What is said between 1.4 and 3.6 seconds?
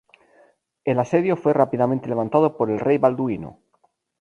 rápidamente levantado por el rey Balduino.